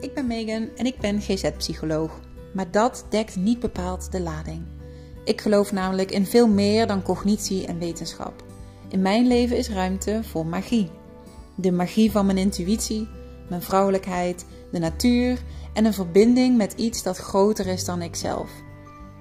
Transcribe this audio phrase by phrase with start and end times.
[0.00, 2.20] ik ben Megan en ik ben GZ-psycholoog.
[2.54, 4.62] Maar dat dekt niet bepaald de lading.
[5.24, 8.44] Ik geloof namelijk in veel meer dan cognitie en wetenschap.
[8.88, 10.90] In mijn leven is ruimte voor magie.
[11.54, 13.08] De magie van mijn intuïtie,
[13.48, 15.38] mijn vrouwelijkheid, de natuur
[15.72, 18.50] en een verbinding met iets dat groter is dan ikzelf.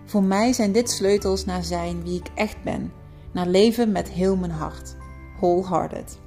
[0.05, 2.91] Voor mij zijn dit sleutels naar zijn wie ik echt ben,
[3.31, 4.95] naar leven met heel mijn hart.
[5.39, 6.17] Wholehearted.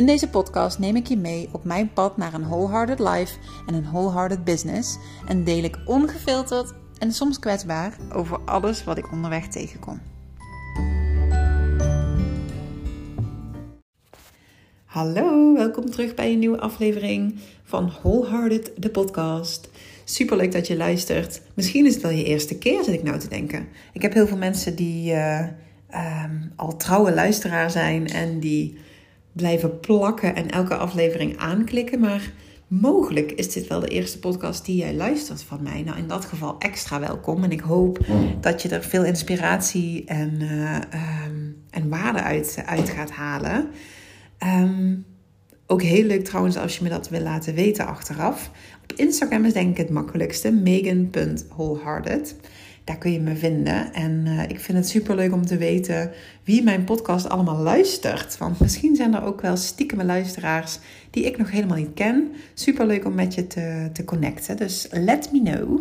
[0.00, 3.74] In deze podcast neem ik je mee op mijn pad naar een wholehearted life en
[3.74, 9.48] een wholehearted business en deel ik ongefilterd en soms kwetsbaar over alles wat ik onderweg
[9.48, 10.00] tegenkom.
[14.84, 19.70] Hallo, welkom terug bij een nieuwe aflevering van Wholehearted, de podcast.
[20.04, 21.42] Super leuk dat je luistert.
[21.54, 23.68] Misschien is het wel je eerste keer, zit ik nou te denken.
[23.92, 25.46] Ik heb heel veel mensen die uh,
[26.24, 28.78] um, al trouwe luisteraar zijn en die
[29.32, 32.00] blijven plakken en elke aflevering aanklikken.
[32.00, 32.32] Maar
[32.66, 35.82] mogelijk is dit wel de eerste podcast die jij luistert van mij.
[35.82, 37.44] Nou, in dat geval extra welkom.
[37.44, 37.98] En ik hoop
[38.40, 40.74] dat je er veel inspiratie en, uh,
[41.26, 43.68] um, en waarde uit, uit gaat halen.
[44.62, 45.04] Um,
[45.66, 48.50] ook heel leuk trouwens als je me dat wil laten weten achteraf.
[48.82, 50.50] Op Instagram is denk ik het makkelijkste.
[50.52, 52.36] Megan.wholehearted.
[52.84, 53.92] Daar kun je me vinden.
[53.92, 56.10] En uh, ik vind het super leuk om te weten
[56.44, 58.38] wie mijn podcast allemaal luistert.
[58.38, 60.78] Want misschien zijn er ook wel stiekeme luisteraars
[61.10, 62.32] die ik nog helemaal niet ken.
[62.54, 64.56] Super leuk om met je te, te connecten.
[64.56, 65.80] Dus let me know.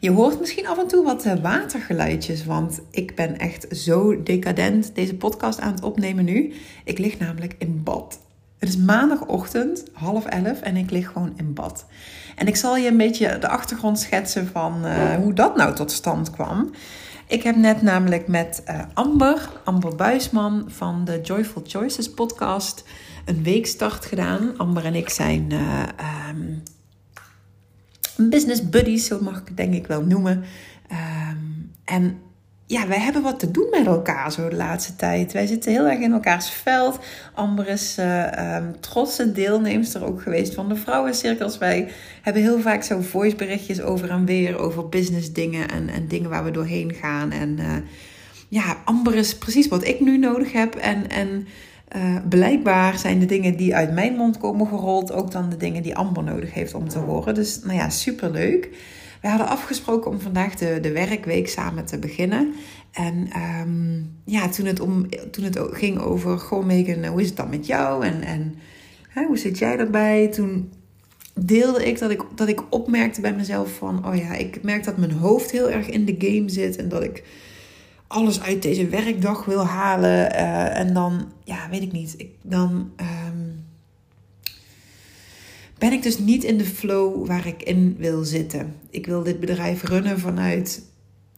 [0.00, 4.94] Je hoort misschien af en toe wat eh, watergeluidjes, want ik ben echt zo decadent
[4.94, 6.52] deze podcast aan het opnemen nu.
[6.84, 8.20] Ik lig namelijk in bad.
[8.58, 11.86] Het is maandagochtend, half elf, en ik lig gewoon in bad.
[12.40, 15.90] En ik zal je een beetje de achtergrond schetsen van uh, hoe dat nou tot
[15.90, 16.70] stand kwam.
[17.26, 22.84] Ik heb net namelijk met uh, Amber, Amber Buisman van de Joyful Choices podcast,
[23.24, 24.56] een weekstart gedaan.
[24.56, 25.82] Amber en ik zijn uh,
[26.28, 26.62] um,
[28.30, 30.44] business buddies, zo mag ik het denk ik wel noemen.
[30.92, 32.18] Um, en
[32.70, 35.32] ja, wij hebben wat te doen met elkaar zo de laatste tijd.
[35.32, 36.98] Wij zitten heel erg in elkaars veld.
[37.34, 41.58] Amber is uh, um, trotse deelnemster ook geweest van de vrouwencirkels.
[41.58, 41.88] Wij
[42.22, 46.44] hebben heel vaak zo voiceberichtjes over en weer over business dingen en, en dingen waar
[46.44, 47.30] we doorheen gaan.
[47.30, 47.72] En uh,
[48.48, 50.74] ja, Amber is precies wat ik nu nodig heb.
[50.74, 51.46] En, en
[51.96, 55.82] uh, blijkbaar zijn de dingen die uit mijn mond komen gerold ook dan de dingen
[55.82, 57.34] die Amber nodig heeft om te horen.
[57.34, 58.64] Dus nou ja, superleuk.
[58.64, 58.98] leuk.
[59.20, 62.54] We hadden afgesproken om vandaag de, de werkweek samen te beginnen.
[62.90, 63.28] En
[63.66, 67.50] um, ja, toen het, om, toen het ging over, goh Megan, hoe is het dan
[67.50, 68.06] met jou?
[68.06, 68.54] En, en
[69.08, 70.28] hè, hoe zit jij erbij?
[70.28, 70.72] Toen
[71.34, 74.06] deelde ik dat, ik dat ik opmerkte bij mezelf van...
[74.06, 76.76] oh ja, ik merk dat mijn hoofd heel erg in de game zit...
[76.76, 77.24] en dat ik
[78.06, 80.32] alles uit deze werkdag wil halen.
[80.32, 82.14] Uh, en dan, ja, weet ik niet.
[82.16, 82.90] Ik, dan...
[83.00, 83.68] Um,
[85.80, 88.74] ben ik dus niet in de flow waar ik in wil zitten.
[88.90, 90.82] Ik wil dit bedrijf runnen vanuit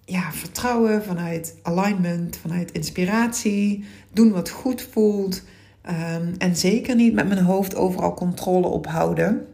[0.04, 5.42] ja, vertrouwen, vanuit alignment, vanuit inspiratie, doen wat goed voelt.
[5.86, 9.46] Um, en zeker niet met mijn hoofd overal controle op houden.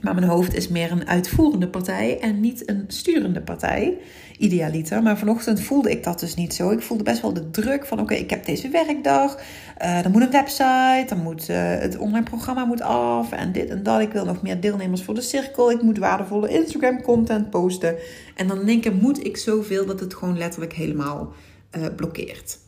[0.00, 3.98] Maar mijn hoofd is meer een uitvoerende partij en niet een sturende partij
[4.38, 5.02] idealiter.
[5.02, 6.70] Maar vanochtend voelde ik dat dus niet zo.
[6.70, 9.38] Ik voelde best wel de druk van: oké, ik heb deze werkdag.
[10.02, 11.04] Dan moet een website.
[11.08, 13.32] Dan moet uh, het online programma moet af.
[13.32, 14.00] En dit en dat.
[14.00, 15.70] Ik wil nog meer deelnemers voor de cirkel.
[15.70, 17.96] Ik moet waardevolle Instagram content posten.
[18.36, 21.32] En dan denk ik: moet ik zoveel dat het gewoon letterlijk helemaal
[21.78, 22.58] uh, blokkeert.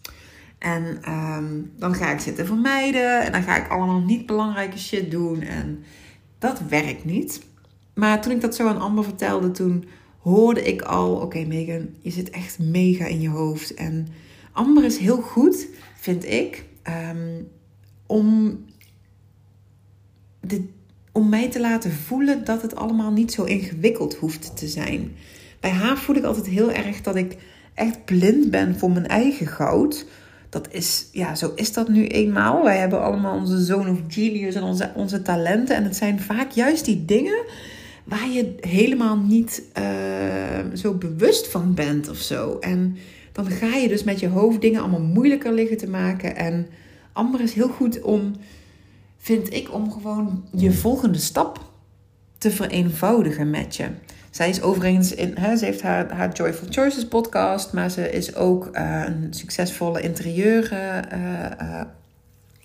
[0.59, 3.22] En um, dan ga ik zitten vermijden.
[3.22, 5.42] En dan ga ik allemaal niet belangrijke shit doen.
[5.42, 5.84] En
[6.38, 7.41] dat werkt niet.
[7.94, 9.84] Maar toen ik dat zo aan Amber vertelde, toen
[10.20, 13.75] hoorde ik al: oké, okay, Megan, je zit echt mega in je hoofd.
[13.75, 14.08] En
[14.53, 16.64] Amber is heel goed, vind ik,
[17.12, 17.48] um,
[18.06, 18.59] om,
[20.41, 20.64] de,
[21.12, 25.12] om mij te laten voelen dat het allemaal niet zo ingewikkeld hoeft te zijn.
[25.60, 27.36] Bij haar voel ik altijd heel erg dat ik
[27.75, 30.06] echt blind ben voor mijn eigen goud.
[30.48, 32.64] Dat is, ja, zo is dat nu eenmaal.
[32.64, 35.77] Wij hebben allemaal onze zone of genius en onze, onze talenten.
[35.77, 37.45] En het zijn vaak juist die dingen
[38.04, 42.58] waar je helemaal niet uh, zo bewust van bent of zo.
[42.58, 42.97] En
[43.32, 46.36] dan ga je dus met je hoofd dingen allemaal moeilijker liggen te maken.
[46.36, 46.66] En
[47.12, 48.32] Amber is heel goed om,
[49.18, 51.68] vind ik, om gewoon je volgende stap
[52.38, 53.86] te vereenvoudigen met je.
[54.30, 58.34] Zij is overigens in, hè, ze heeft haar, haar Joyful Choices podcast, maar ze is
[58.34, 61.82] ook uh, een succesvolle interieur, uh,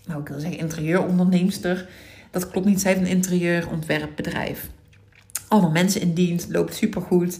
[0.05, 1.89] nou ik wil zeggen interieuronderneemster.
[2.31, 4.69] Dat klopt niet, zij heeft een interieurontwerpbedrijf
[5.55, 7.39] allemaal mensen in dienst, loopt supergoed.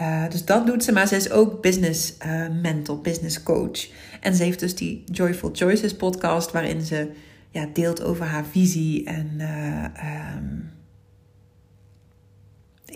[0.00, 3.86] Uh, dus dat doet ze, maar ze is ook business uh, mentor, business coach.
[4.20, 7.10] En ze heeft dus die Joyful Choices podcast, waarin ze
[7.50, 9.84] ja, deelt over haar visie en uh,
[10.36, 10.74] um,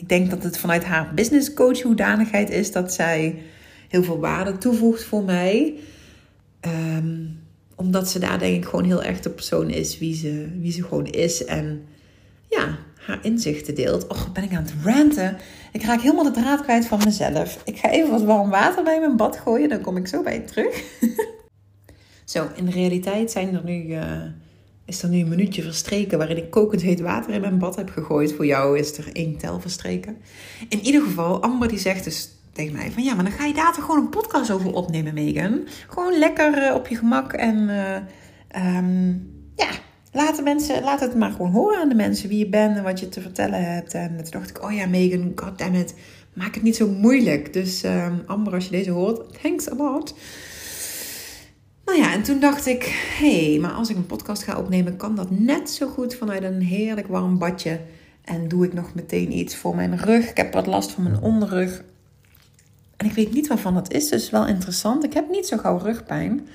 [0.01, 3.43] ik denk dat het vanuit haar business coach hoedanigheid is dat zij
[3.89, 5.75] heel veel waarde toevoegt voor mij.
[6.61, 7.27] Ehm,
[7.75, 10.83] omdat ze daar denk ik gewoon heel erg de persoon is wie ze, wie ze
[10.83, 11.45] gewoon is.
[11.45, 11.85] En
[12.49, 14.07] ja, haar inzichten deelt.
[14.07, 15.37] Och, ben ik aan het ranten.
[15.73, 17.61] Ik raak helemaal de draad kwijt van mezelf.
[17.65, 19.69] Ik ga even wat warm water bij mijn bad gooien.
[19.69, 20.83] Dan kom ik zo bij je terug.
[22.25, 23.85] zo, in de realiteit zijn er nu...
[23.87, 24.23] Uh,
[24.85, 27.91] is er nu een minuutje verstreken waarin ik kokend heet water in mijn bad heb
[27.91, 28.33] gegooid.
[28.33, 30.17] Voor jou is er één tel verstreken.
[30.69, 33.55] In ieder geval, Amber die zegt dus tegen mij van ja, maar dan ga je
[33.55, 35.67] daar toch gewoon een podcast over opnemen, Megan.
[35.89, 39.69] Gewoon lekker uh, op je gemak en uh, um, ja,
[40.13, 42.83] laat, de mensen, laat het maar gewoon horen aan de mensen wie je bent en
[42.83, 43.95] wat je te vertellen hebt.
[43.95, 45.95] En toen dacht ik, oh ja, Megan, goddammit,
[46.33, 47.53] maak het niet zo moeilijk.
[47.53, 50.15] Dus um, Amber, als je deze hoort, thanks a lot.
[51.85, 52.83] Nou ja, en toen dacht ik,
[53.19, 56.43] hé, hey, maar als ik een podcast ga opnemen, kan dat net zo goed vanuit
[56.43, 57.81] een heerlijk warm badje.
[58.25, 60.31] En doe ik nog meteen iets voor mijn rug.
[60.31, 61.83] Ik heb wat last van mijn onderrug.
[62.97, 65.05] En ik weet niet waarvan dat is, dus wel interessant.
[65.05, 66.49] Ik heb niet zo gauw rugpijn.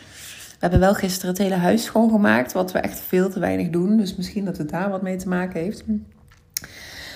[0.66, 3.98] We hebben wel gisteren het hele huis schoongemaakt, wat we echt veel te weinig doen.
[3.98, 5.84] Dus misschien dat het daar wat mee te maken heeft.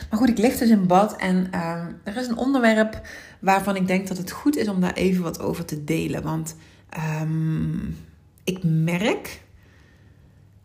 [0.10, 3.02] Maar goed, ik lig dus in bad en uh, er is een onderwerp
[3.40, 6.24] waarvan ik denk dat het goed is om daar even wat over te delen.
[6.24, 6.56] Want
[7.22, 7.98] um,
[8.44, 9.42] ik merk,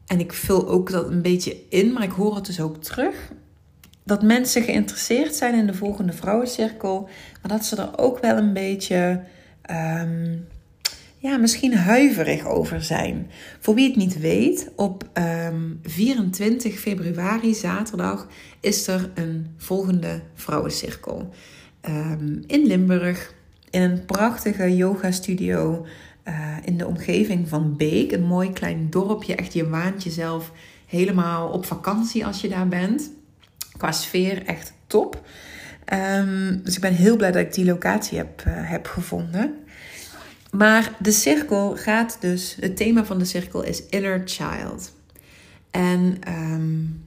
[0.07, 3.33] en ik vul ook dat een beetje in, maar ik hoor het dus ook terug,
[4.03, 7.09] dat mensen geïnteresseerd zijn in de volgende vrouwencirkel,
[7.43, 9.21] maar dat ze er ook wel een beetje,
[9.71, 10.47] um,
[11.25, 13.31] ja, misschien huiverig over zijn.
[13.61, 18.29] Voor wie het niet weet, op um, ehm, 24 februari, zaterdag,
[18.61, 21.31] is er een volgende vrouwencirkel.
[21.89, 23.35] Um, in Limburg,
[23.71, 25.87] in een prachtige yoga studio.
[26.29, 29.35] Uh, in de omgeving van Beek, een mooi klein dorpje.
[29.35, 30.53] Echt, je waant jezelf
[30.87, 33.11] helemaal op vakantie als je daar bent
[33.77, 35.23] qua sfeer echt top.
[35.93, 39.64] Um, dus ik ben heel blij dat ik die locatie heb, uh, heb gevonden.
[40.57, 44.93] Maar de cirkel gaat dus, het thema van de cirkel is Inner Child.
[45.71, 47.05] En um,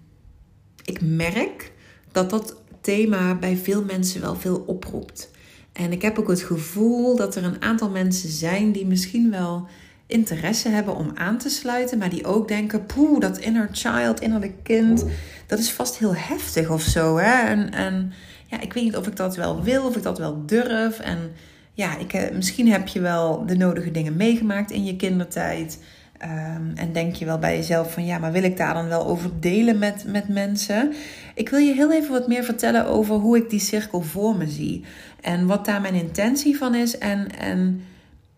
[0.84, 1.72] ik merk
[2.12, 5.30] dat dat thema bij veel mensen wel veel oproept.
[5.74, 9.68] En ik heb ook het gevoel dat er een aantal mensen zijn die misschien wel
[10.08, 14.64] interesse hebben om aan te sluiten, maar die ook denken: poeh, dat inner child, innerlijk
[14.64, 15.06] kind,
[15.46, 17.18] dat is vast heel heftig of zo.
[17.18, 17.48] Hè?
[17.48, 18.14] En, en
[18.46, 21.00] ja, ik weet niet of ik dat wel wil, of ik dat wel durf.
[21.00, 21.32] En
[21.78, 25.80] ja, ik, eh, misschien heb je wel de nodige dingen meegemaakt in je kindertijd.
[26.24, 29.06] Um, en denk je wel bij jezelf van ja, maar wil ik daar dan wel
[29.06, 30.94] over delen met, met mensen?
[31.36, 34.48] Ik wil je heel even wat meer vertellen over hoe ik die cirkel voor me
[34.48, 34.84] zie.
[35.22, 36.98] En wat daar mijn intentie van is.
[36.98, 37.82] En, en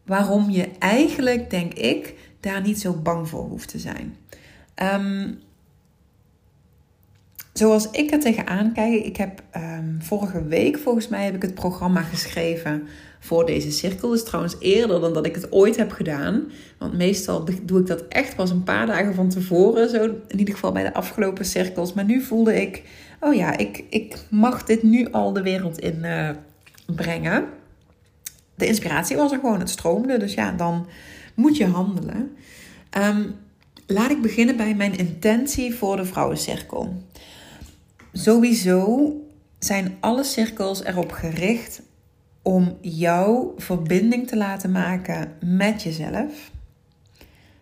[0.06, 4.16] waarom je eigenlijk, denk ik, daar niet zo bang voor hoeft te zijn.
[4.76, 5.40] Um,
[7.54, 11.56] zoals ik er tegenaan kijk, ik heb um, vorige week volgens mij heb ik het
[11.56, 12.88] programma geschreven
[13.20, 14.10] voor deze cirkel.
[14.10, 16.52] Dus trouwens eerder dan dat ik het ooit heb gedaan.
[16.78, 19.90] Want meestal doe ik dat echt pas een paar dagen van tevoren.
[19.90, 21.94] Zo in ieder geval bij de afgelopen cirkels.
[21.94, 22.84] Maar nu voelde ik,
[23.20, 26.30] oh ja, ik, ik mag dit nu al de wereld in uh,
[26.96, 27.48] brengen
[28.60, 30.18] de inspiratie was er gewoon, het stroomde.
[30.18, 30.88] Dus ja, dan
[31.34, 32.38] moet je handelen.
[32.98, 33.36] Um,
[33.88, 37.04] laat ik beginnen bij mijn intentie voor de vrouwencirkel.
[38.14, 39.14] Sowieso
[39.60, 41.82] zijn alle cirkels erop gericht
[42.42, 46.52] om jouw verbinding te laten maken met jezelf.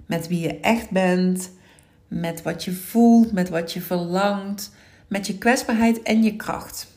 [0.06, 1.52] Met wie je echt bent,
[2.08, 4.72] met wat je voelt, met wat je verlangt,
[5.08, 6.96] met je kwetsbaarheid en je kracht.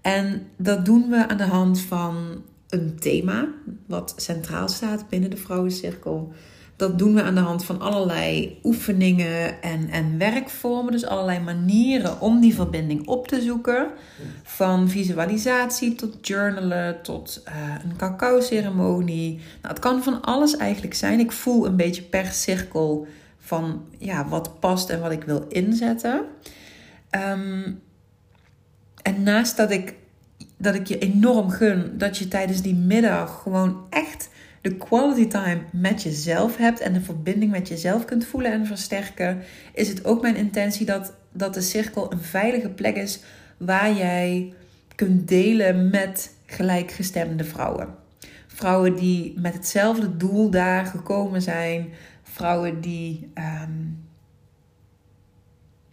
[0.00, 3.48] En dat doen we aan de hand van een thema
[3.86, 6.32] wat centraal staat binnen de vrouwencirkel.
[6.76, 10.92] Dat doen we aan de hand van allerlei oefeningen en, en werkvormen.
[10.92, 13.86] Dus allerlei manieren om die verbinding op te zoeken.
[14.42, 19.34] Van visualisatie tot journalen tot uh, een cacao-ceremonie.
[19.36, 21.20] Nou, het kan van alles eigenlijk zijn.
[21.20, 23.06] Ik voel een beetje per cirkel
[23.38, 26.24] van ja, wat past en wat ik wil inzetten.
[27.10, 27.80] Um,
[29.02, 29.94] en naast dat ik
[30.58, 34.28] dat ik je enorm gun dat je tijdens die middag gewoon echt
[34.68, 39.42] de quality time met jezelf hebt en de verbinding met jezelf kunt voelen en versterken,
[39.74, 43.20] is het ook mijn intentie dat, dat de cirkel een veilige plek is
[43.56, 44.52] waar jij
[44.94, 47.94] kunt delen met gelijkgestemde vrouwen.
[48.46, 51.88] Vrouwen die met hetzelfde doel daar gekomen zijn,
[52.22, 54.08] vrouwen die, um,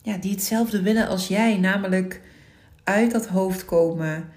[0.02, 2.22] ja, die hetzelfde willen als jij, namelijk
[2.84, 4.30] uit dat hoofd komen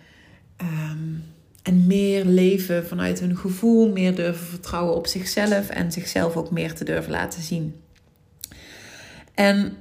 [0.56, 1.14] Ehm,
[1.66, 6.74] en meer leven vanuit hun gevoel, meer durven vertrouwen op zichzelf en zichzelf ook meer
[6.74, 7.74] te durven laten zien.
[9.34, 9.76] En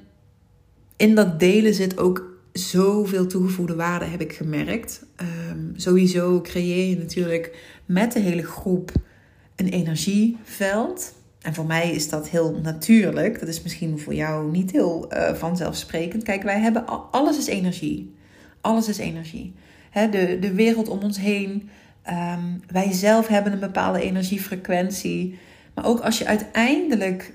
[0.95, 5.05] in dat delen zit ook zoveel toegevoegde waarde, heb ik gemerkt.
[5.15, 8.91] Ehm, sowieso creëer je natuurlijk met de hele groep
[9.55, 11.13] een energieveld.
[11.41, 13.39] En voor mij is dat heel natuurlijk.
[13.39, 16.23] Dat is misschien voor jou niet heel uh, vanzelfsprekend.
[16.23, 18.13] Kijk, wij hebben alles is energie.
[18.61, 19.53] Alles is energie.
[19.95, 21.69] De, de wereld om ons heen.
[22.09, 25.39] Um, wij zelf hebben een bepaalde energiefrequentie.
[25.73, 27.33] Maar ook als je uiteindelijk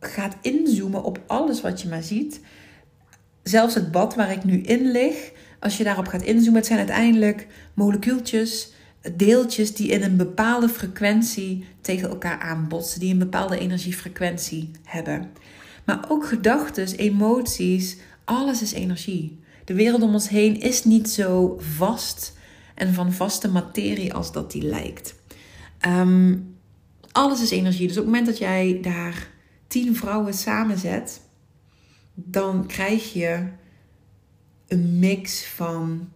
[0.00, 2.40] gaat inzoomen op alles wat je maar ziet.
[3.42, 5.32] Zelfs het bad waar ik nu in lig.
[5.60, 8.72] Als je daarop gaat inzoomen, het zijn uiteindelijk molecuultjes
[9.16, 15.30] deeltjes die in een bepaalde frequentie tegen elkaar aanbotsen, die een bepaalde energiefrequentie hebben.
[15.84, 19.38] Maar ook gedachten, emoties, alles is energie.
[19.68, 22.36] De wereld om ons heen is niet zo vast
[22.74, 25.14] en van vaste materie als dat die lijkt.
[25.78, 26.36] Ehm,
[27.12, 27.86] alles is energie.
[27.86, 29.30] Dus op het moment dat jij daar
[29.66, 31.20] tien vrouwen samenzet,
[32.14, 33.46] dan krijg je
[34.66, 36.08] een mix van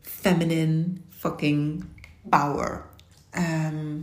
[0.00, 1.84] feminine, fucking
[2.28, 2.84] power.
[3.30, 3.96] Ehm,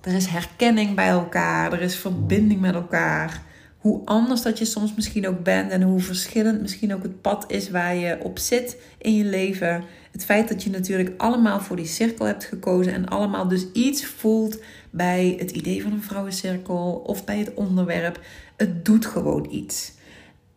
[0.00, 3.42] er is herkenning bij elkaar, er is verbinding met elkaar.
[3.82, 7.44] Hoe anders dat je soms misschien ook bent en hoe verschillend misschien ook het pad
[7.50, 9.84] is waar je op zit in je leven.
[10.12, 14.04] Het feit dat je natuurlijk allemaal voor die cirkel hebt gekozen en allemaal dus iets
[14.06, 14.58] voelt
[14.90, 18.20] bij het idee van een vrouwencirkel of bij het onderwerp.
[18.56, 19.92] Het doet gewoon iets.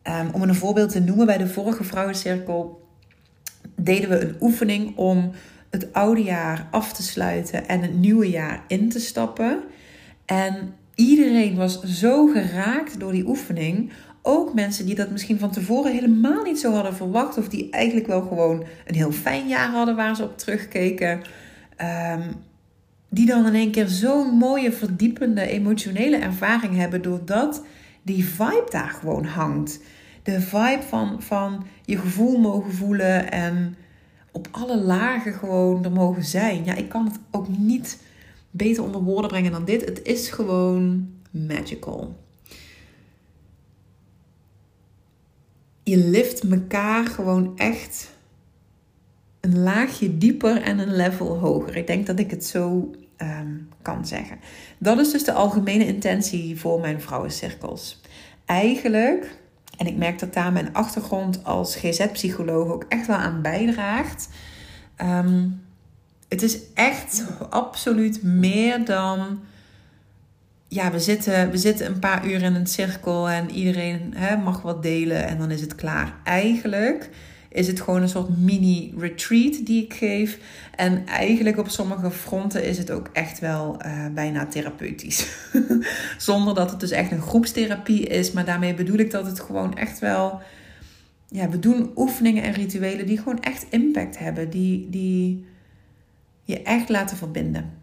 [0.03, 2.87] Um, om een voorbeeld te noemen, bij de vorige vrouwencirkel
[3.75, 5.31] deden we een oefening om
[5.69, 9.63] het oude jaar af te sluiten en het nieuwe jaar in te stappen.
[10.25, 13.91] En iedereen was zo geraakt door die oefening.
[14.21, 17.37] Ook mensen die dat misschien van tevoren helemaal niet zo hadden verwacht.
[17.37, 21.21] Of die eigenlijk wel gewoon een heel fijn jaar hadden waar ze op terugkeken.
[21.81, 22.23] Um,
[23.09, 27.01] die dan in één keer zo'n mooie, verdiepende, emotionele ervaring hebben.
[27.01, 27.63] Doordat
[28.01, 29.79] die vibe daar gewoon hangt.
[30.23, 33.75] De vibe van, van je gevoel mogen voelen en
[34.31, 36.65] op alle lagen gewoon er mogen zijn.
[36.65, 38.03] Ja, ik kan het ook niet
[38.57, 39.85] beter onder woorden brengen dan dit.
[39.85, 42.15] Het is gewoon magical.
[45.83, 48.09] Je lift elkaar gewoon echt
[49.39, 51.75] een laagje dieper en een level hoger.
[51.75, 54.39] Ik denk dat ik het zo ehm, kan zeggen.
[54.77, 58.01] Dat is dus de algemene intentie voor mijn vrouwencirkels.
[58.45, 59.37] Eigenlijk
[59.77, 64.29] en ik merk dat daar mijn achtergrond als GZ-psycholoog ook echt wel aan bijdraagt.
[64.95, 65.47] Ehm,
[66.35, 69.39] het is echt absoluut meer dan.
[70.67, 74.61] Ja, we zitten, we zitten een paar uur in een cirkel en iedereen hè, mag
[74.61, 76.13] wat delen en dan is het klaar.
[76.23, 77.09] Eigenlijk
[77.49, 80.39] is het gewoon een soort mini-retreat die ik geef.
[80.75, 85.27] En eigenlijk op sommige fronten is het ook echt wel uh, bijna therapeutisch.
[86.17, 88.31] Zonder dat het dus echt een groepstherapie is.
[88.31, 90.41] Maar daarmee bedoel ik dat het gewoon echt wel.
[91.27, 94.49] Ja, we doen oefeningen en rituelen die gewoon echt impact hebben.
[94.49, 95.45] Die, die
[96.45, 97.73] je echt laten verbinden.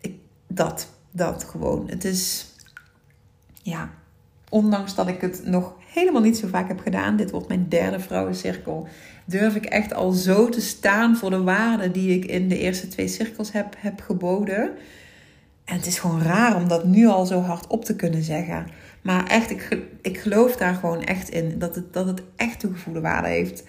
[0.00, 0.14] Ik,
[0.46, 1.88] dat, dat gewoon.
[1.88, 2.52] Het is.
[3.62, 3.90] Ja,
[4.48, 8.00] ondanks dat ik het nog helemaal niet zo vaak heb gedaan, dit wordt mijn derde
[8.00, 8.88] vrouwencirkel,
[9.24, 12.88] durf ik echt al zo te staan voor de waarden die ik in de eerste
[12.88, 14.70] twee cirkels heb, heb geboden.
[15.64, 18.66] En het is gewoon raar om dat nu al zo hard op te kunnen zeggen.
[19.02, 21.58] Maar echt, ik, ik geloof daar gewoon echt in.
[21.58, 23.64] Dat het, dat het echt toegevoegde waarde heeft.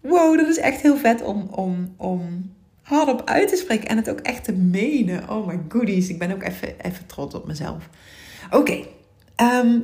[0.00, 2.52] Wow, dat is echt heel vet om, om, om
[2.84, 3.88] hardop uit te spreken.
[3.88, 5.30] En het ook echt te menen.
[5.30, 6.08] Oh my goodies.
[6.08, 7.88] Ik ben ook even, even trots op mezelf.
[8.50, 8.84] Oké.
[9.36, 9.78] Ehm,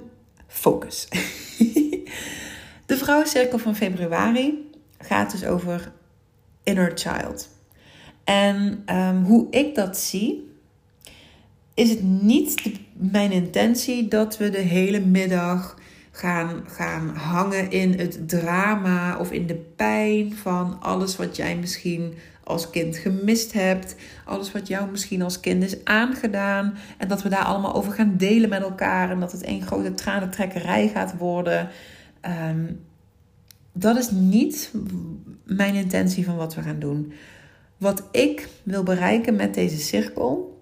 [0.47, 1.09] focus.
[2.87, 5.93] de vrouwencirkel van februari gaat dus over
[6.63, 7.49] inner child.
[8.25, 10.51] En um, hoe ik dat zie,
[11.75, 15.79] is het niet mijn intentie dat we de hele middag
[16.11, 22.15] gaan, gaan hangen in het drama of in de pijn van alles wat jij misschien
[22.51, 23.95] als kind gemist hebt.
[24.25, 26.75] Alles wat jou misschien als kind is aangedaan.
[26.99, 29.11] En dat we daar allemaal over gaan delen met elkaar.
[29.11, 31.69] En dat het één grote tranentrekkerij gaat worden.
[32.21, 32.65] Ehm,
[33.73, 34.73] dat is niet
[35.45, 37.13] mijn intentie van wat we gaan doen.
[37.77, 40.61] Wat ik wil bereiken met deze cirkel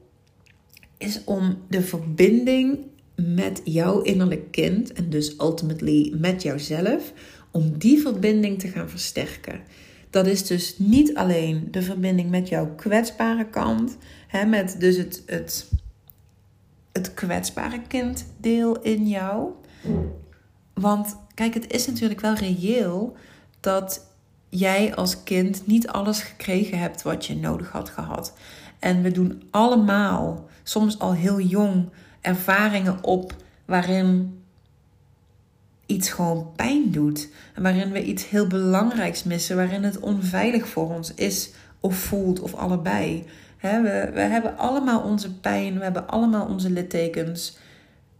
[0.98, 2.78] is om de verbinding
[3.14, 7.12] met jouw innerlijk kind en dus ultimately met jouzelf,
[7.50, 9.60] om die verbinding te gaan versterken.
[10.10, 13.96] Dat is dus niet alleen de verbinding met jouw kwetsbare kant,
[14.26, 15.70] hè, met dus het, het,
[16.92, 19.50] het kwetsbare kinddeel in jou.
[20.74, 23.16] Want kijk, het is natuurlijk wel reëel
[23.60, 24.06] dat
[24.48, 28.34] jij als kind niet alles gekregen hebt wat je nodig had gehad.
[28.78, 31.88] En we doen allemaal, soms al heel jong,
[32.20, 33.34] ervaringen op
[33.64, 34.37] waarin
[35.88, 37.28] iets gewoon pijn doet.
[37.54, 42.40] En waarin we iets heel belangrijks missen, waarin het onveilig voor ons is of voelt
[42.40, 43.24] of allebei.
[43.60, 47.58] we, we hebben allemaal onze pijn, we hebben allemaal onze littekens.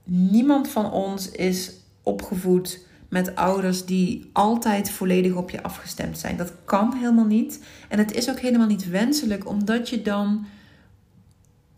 [0.05, 1.73] Niemand van ons is
[2.03, 6.37] opgevoed met ouders die altijd volledig op je afgestemd zijn.
[6.37, 7.65] Dat kan helemaal niet.
[7.89, 10.47] En het is ook helemaal niet wenselijk, omdat je dan.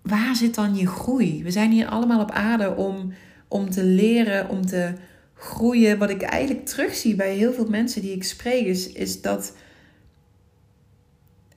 [0.02, 1.42] Waar zit dan je groei?
[1.42, 3.12] We zijn hier allemaal op aarde om,
[3.48, 4.92] om te leren, om te
[5.40, 5.98] groeien.
[5.98, 9.52] Wat ik eigenlijk terugzie bij heel veel mensen die ik spreek, is, is dat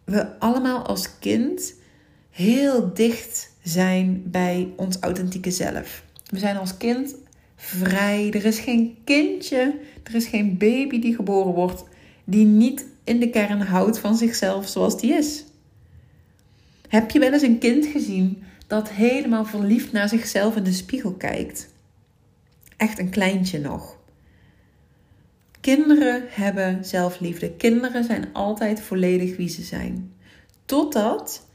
[0.03, 1.73] we allemaal als kind
[2.29, 6.03] heel dicht zijn bij ons authentieke zelf.
[6.25, 7.15] We zijn als kind
[7.55, 8.31] vrij.
[8.31, 11.83] Er is geen kindje, er is geen baby die geboren wordt
[12.23, 15.43] die niet in de kern houdt van zichzelf zoals die is.
[16.87, 21.11] Heb je wel eens een kind gezien dat helemaal verliefd naar zichzelf in de spiegel
[21.11, 21.72] kijkt?
[22.83, 23.97] Echt een kleintje nog.
[25.61, 27.51] Kinderen hebben zelfliefde.
[27.51, 30.13] Kinderen zijn altijd volledig wie ze zijn.
[30.65, 31.47] Totdat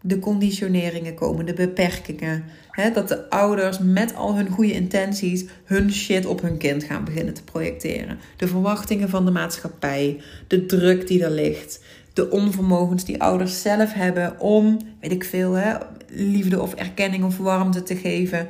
[0.00, 2.44] de conditioneringen komen, de beperkingen.
[2.92, 7.34] dat de ouders met al hun goede intenties hun shit op hun kind gaan beginnen
[7.34, 8.18] te projecteren.
[8.36, 13.92] De verwachtingen van de maatschappij, de druk die er ligt, de onvermogens die ouders zelf
[13.92, 15.76] hebben om, weet ik veel, hè,
[16.08, 18.48] liefde of erkenning of warmte te geven.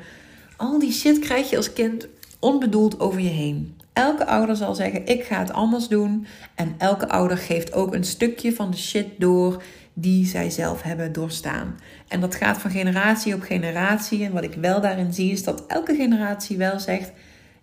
[0.61, 3.77] Al die shit krijg je als kind onbedoeld over je heen.
[3.93, 6.27] Elke ouder zal zeggen: Ik ga het anders doen.
[6.55, 9.63] En elke ouder geeft ook een stukje van de shit door
[9.93, 11.79] die zij zelf hebben doorstaan.
[12.09, 14.25] En dat gaat van generatie op generatie.
[14.25, 17.13] En wat ik wel daarin zie is dat elke generatie wel zegt: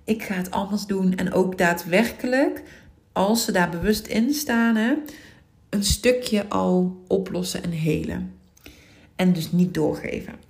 [0.04, 1.16] ik ga het anders doen.
[1.16, 2.64] En ook daadwerkelijk,
[3.12, 4.94] als ze daar bewust in staan, hè,
[5.70, 8.34] een stukje al oplossen en helen.
[9.16, 10.47] En dus niet doorgeven.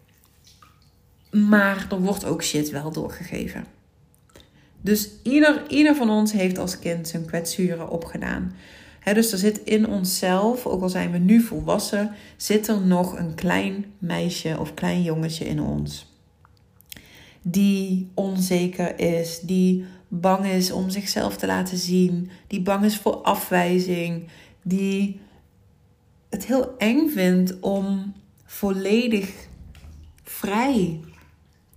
[1.37, 3.65] Maar er wordt ook shit wel doorgegeven.
[4.81, 8.53] Dus ieder, ieder van ons heeft als kind zijn kwetsuren opgedaan
[9.13, 13.35] dus er zit in onszelf, ook al zijn we nu volwassen, zit er nog een
[13.35, 16.15] klein meisje of klein jongetje in ons.
[17.41, 23.15] Die onzeker is, die bang is om zichzelf te laten zien, die bang is voor
[23.15, 24.27] afwijzing,
[24.61, 25.19] die
[26.29, 28.13] het heel eng vindt om
[28.45, 29.33] volledig
[30.23, 30.99] vrij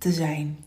[0.01, 0.57] te zijn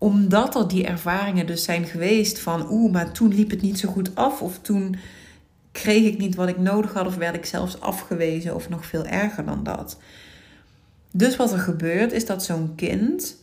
[0.00, 3.88] omdat er die ervaringen dus zijn geweest van oeh, maar toen liep het niet zo
[3.88, 4.96] goed af of toen
[5.72, 9.06] kreeg ik niet wat ik nodig had of werd ik zelfs afgewezen of nog veel
[9.06, 9.98] erger dan dat.
[11.12, 13.36] Dus wat er gebeurt is dat zo'n kind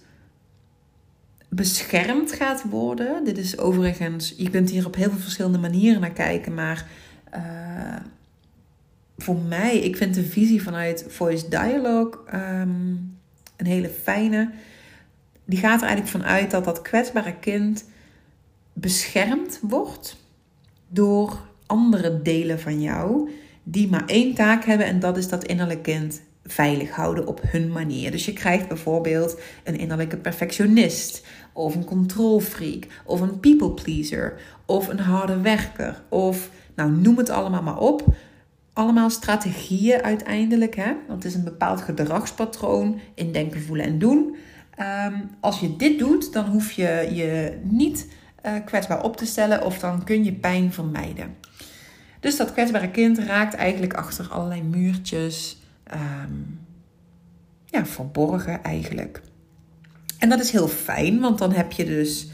[1.49, 3.23] beschermd gaat worden.
[3.23, 6.87] Dit is overigens, je kunt hier op heel veel verschillende manieren naar kijken, maar
[7.35, 7.95] uh,
[9.17, 13.17] voor mij, ik vind de visie vanuit Voice Dialogue um,
[13.57, 14.51] een hele fijne.
[15.47, 17.85] Die gaat er eigenlijk vanuit dat dat kwetsbare kind
[18.73, 20.17] beschermd wordt
[20.87, 23.29] door andere delen van jou
[23.63, 27.71] die maar één taak hebben en dat is dat innerlijke kind veilig houden op hun
[27.71, 28.11] manier.
[28.11, 34.87] Dus je krijgt bijvoorbeeld een innerlijke perfectionist of een controlfreak of een people pleaser of
[34.87, 38.15] een harde werker of nou noem het allemaal maar op.
[38.73, 40.93] Allemaal strategieën uiteindelijk, hè?
[41.07, 44.35] want het is een bepaald gedragspatroon in denken, voelen en doen.
[44.77, 48.07] Ehm, als je dit doet, dan hoef je je niet
[48.45, 51.35] uh, kwetsbaar op te stellen of dan kun je pijn vermijden.
[52.19, 55.61] Dus dat kwetsbare kind raakt eigenlijk achter allerlei muurtjes,
[55.93, 56.59] um,
[57.65, 59.21] ja, verborgen eigenlijk.
[60.19, 62.27] En dat is heel fijn, want dan heb je dus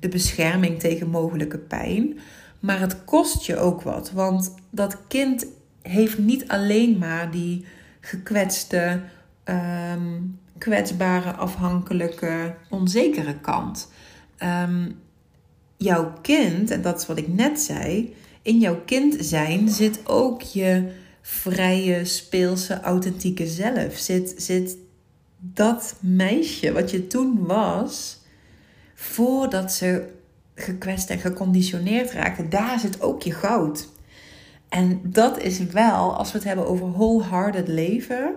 [0.00, 2.18] de bescherming tegen mogelijke pijn.
[2.60, 5.46] Maar het kost je ook wat, want dat kind
[5.82, 7.64] heeft niet alleen maar die
[8.00, 9.00] gekwetste,
[9.44, 10.20] ehm,
[10.58, 13.90] kwetsbare, afhankelijke, onzekere kant.
[14.42, 15.00] Um,
[15.76, 20.42] jouw kind, en dat is wat ik net zei, in jouw kind zijn zit ook
[20.42, 23.96] je vrije, speelse, authentieke zelf.
[23.96, 24.76] Zit, zit
[25.38, 28.18] dat meisje wat je toen was,
[28.94, 30.08] voordat ze
[30.54, 33.88] gekwetst en geconditioneerd raakte, daar zit ook je goud.
[34.68, 38.34] En dat is wel, als we het hebben over wholehearted leven,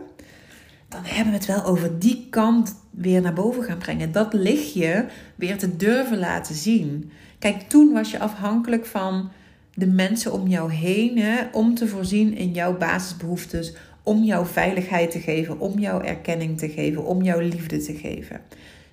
[0.92, 4.12] dan hebben we het wel over die kant weer naar boven gaan brengen.
[4.12, 7.12] Dat lichtje weer te durven laten zien.
[7.40, 9.32] Kijk, toen was je afhankelijk van
[9.74, 13.74] de mensen om jou heen hè, om te voorzien in jouw basisbehoeftes,
[14.04, 18.42] om jouw veiligheid te geven, om jouw erkenning te geven, om jouw liefde te geven.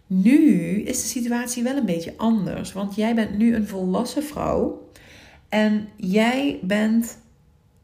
[0.07, 4.89] Nu is de situatie wel een beetje anders, want jij bent nu een volwassen vrouw
[5.49, 7.19] en jij bent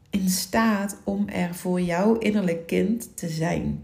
[0.09, 3.83] in staat om er voor jouw innerlijk kind te zijn.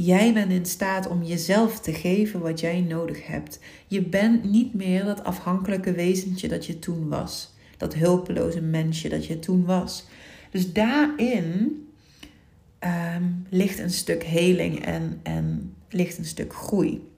[0.00, 3.58] Jij bent in staat om jezelf te geven wat jij nodig hebt.
[3.86, 7.54] Je bent niet meer dat afhankelijke wezentje dat je toen was.
[7.76, 10.06] Dat hulpeloze mensje dat je toen was.
[10.50, 11.76] Dus daarin
[12.78, 17.08] ehm, ligt een stuk heling en, en ligt een stuk groei.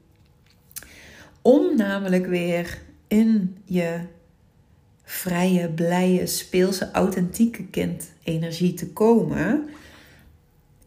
[1.42, 4.00] Om namelijk weer in je
[5.02, 9.68] vrije, blije, speelse, authentieke kind-energie te komen.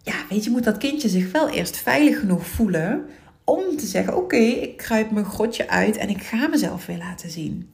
[0.03, 3.05] Ja, weet je, moet dat kindje zich wel eerst veilig genoeg voelen
[3.43, 7.29] om te zeggen: Oké, ik kruip mijn grotje uit en ik ga mezelf weer laten
[7.29, 7.71] zien.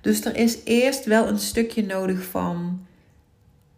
[0.00, 2.86] Dus er is eerst wel een stukje nodig van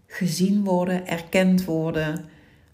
[0.07, 2.25] gezien worden, erkend worden,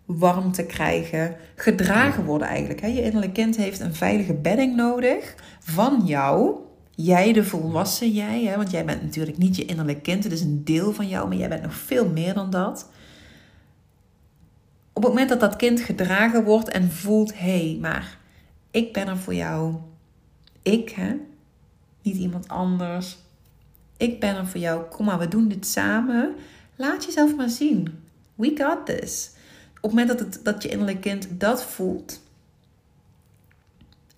[0.04, 2.80] warmte krijgen, gedragen worden eigenlijk.
[2.80, 6.54] Je innerlijk kind heeft een veilige bedding nodig van jou.
[6.94, 10.64] Jij, de volwassen jij, want jij bent natuurlijk niet je innerlijk kind, het is een
[10.64, 12.88] deel van jou, maar jij bent nog veel meer dan dat.
[15.00, 18.18] Op het moment dat dat kind gedragen wordt en voelt, hé, hey, maar
[18.70, 19.74] ik ben er voor jou.
[20.62, 21.16] Ik, hè?
[22.02, 23.18] Niet iemand anders.
[23.96, 24.82] Ik ben er voor jou.
[24.82, 26.34] Kom maar, we doen dit samen.
[26.76, 28.02] Laat jezelf maar zien.
[28.34, 29.30] We got this.
[29.80, 32.20] Op het moment dat, het, dat je innerlijk kind dat voelt,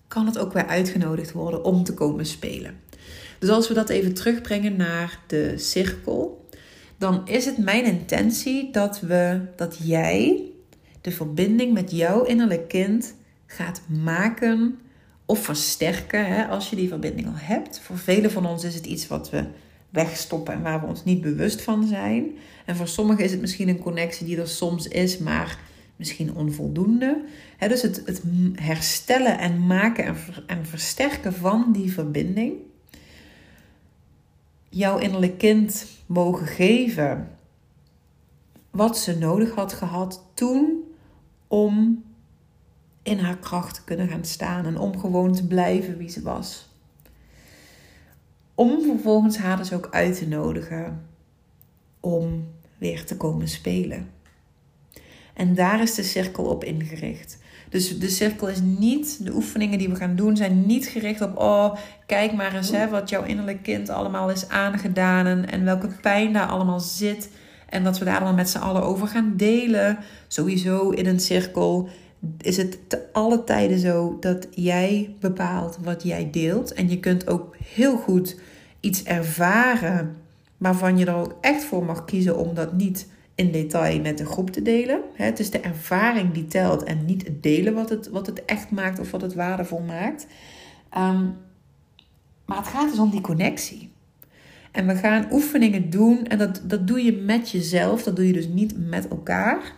[0.07, 2.79] kan het ook weer uitgenodigd worden om te komen spelen.
[3.39, 6.47] Dus als we dat even terugbrengen naar de cirkel,
[6.97, 10.51] dan is het mijn intentie dat we, dat jij
[11.03, 14.79] de verbinding met jouw innerlijk kind gaat maken
[15.25, 17.79] of versterken hè, als je die verbinding al hebt.
[17.79, 19.45] Voor velen van ons is het iets wat we
[19.89, 22.25] wegstoppen en waar we ons niet bewust van zijn.
[22.65, 25.59] En voor sommigen is het misschien een connectie die er soms is, maar
[25.95, 27.21] misschien onvoldoende.
[27.59, 28.21] dus het, het,
[28.53, 30.15] herstellen en maken en,
[30.47, 32.53] en versterken van die verbinding.
[34.69, 37.37] Jouw innerlijk kind mogen geven
[38.71, 40.83] wat ze nodig had gehad toen
[41.53, 42.03] om
[43.03, 46.69] in haar kracht te kunnen gaan staan en om gewoon te blijven wie ze was.
[48.55, 51.05] Om vervolgens haar dus ook uit te nodigen
[51.99, 54.09] om weer te komen spelen.
[55.33, 57.37] En daar is de cirkel op ingericht.
[57.69, 61.37] Dus de cirkel is niet, de oefeningen die we gaan doen, zijn niet gericht op,
[61.37, 65.87] oh, kijk maar eens hè, wat jouw innerlijk kind allemaal is aangedaan en, en welke
[66.01, 67.29] pijn daar allemaal zit.
[67.73, 69.97] En dat we daar allemaal met z'n allen over gaan delen.
[70.27, 71.89] Sowieso in een cirkel
[72.37, 76.73] is het te alle tijden zo dat jij bepaalt wat jij deelt.
[76.73, 78.39] En je kunt ook heel goed
[78.79, 80.15] iets ervaren
[80.57, 84.25] waarvan je er ook echt voor mag kiezen om dat niet in detail met de
[84.25, 85.01] groep te delen.
[85.13, 88.71] Het is de ervaring die telt en niet het delen wat het, wat het echt
[88.71, 90.27] maakt of wat het waardevol maakt.
[90.89, 91.25] Ehm,
[92.45, 93.92] maar het gaat dus om die connectie.
[94.73, 98.33] En we gaan oefeningen doen en dat, dat doe je met jezelf, dat doe je
[98.33, 99.73] dus niet met elkaar.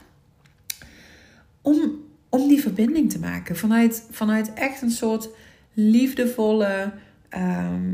[1.62, 1.92] Om,
[2.30, 5.30] om die verbinding te maken vanuit, vanuit echt een soort
[5.74, 6.94] liefdevolle,
[7.30, 7.94] ehm,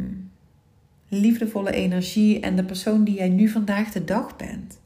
[1.07, 4.79] liefdevolle energie en de persoon die jij nu vandaag de dag bent.